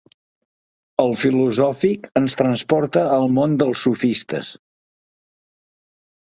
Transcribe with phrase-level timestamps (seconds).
[1.03, 4.53] El filosòfic ens transporta al món dels sofistes.